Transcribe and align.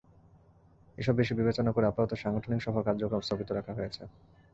এসব 0.97 1.13
বিষয় 1.15 1.37
বিবেচনা 1.37 1.71
করে 1.71 1.85
আপাতত 1.87 2.11
সাংগঠনিক 2.15 2.59
সফর 2.61 2.85
কার্যক্রম 2.87 3.21
স্থগিত 3.23 3.49
রাখা 3.51 3.73
হয়েছে। 3.73 4.01